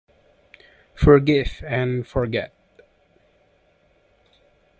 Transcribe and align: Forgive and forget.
Forgive 0.95 1.63
and 1.63 2.07
forget. 2.07 2.55